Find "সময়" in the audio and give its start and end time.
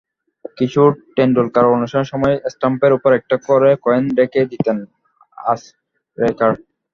2.13-2.35